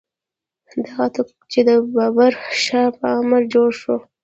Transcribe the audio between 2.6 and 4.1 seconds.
شاه په امر جوړ شو.